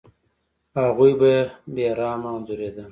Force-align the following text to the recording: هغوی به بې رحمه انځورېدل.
هغوی 0.79 1.11
به 1.19 1.33
بې 1.73 1.87
رحمه 1.99 2.29
انځورېدل. 2.35 2.79